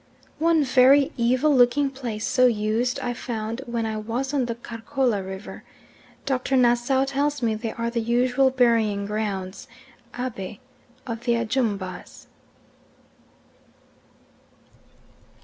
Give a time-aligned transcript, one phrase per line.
[0.39, 5.21] One very evil looking place so used I found when I was on the Karkola
[5.21, 5.63] river.
[6.25, 6.57] Dr.
[6.57, 9.67] Nassau tells me they are the usual burying grounds
[10.17, 10.57] (Abe)
[11.05, 12.25] of the Ajumbas.